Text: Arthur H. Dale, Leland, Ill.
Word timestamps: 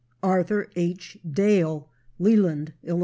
Arthur 0.23 0.67
H. 0.75 1.15
Dale, 1.31 1.87
Leland, 2.17 2.73
Ill. 2.81 2.99